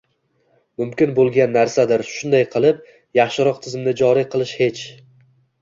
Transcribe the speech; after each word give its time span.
mumkin 0.81 1.11
bo‘lgan 1.19 1.53
narsadir. 1.57 2.03
Shunday 2.13 2.45
qilib, 2.55 2.81
yaxshiroq 3.21 3.61
tizimni 3.67 3.95
joriy 4.03 4.29
qilish 4.33 4.57
hech 4.65 4.83